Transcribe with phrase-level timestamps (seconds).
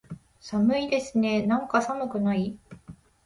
[0.39, 2.57] 寒いですねーなんか、寒くない？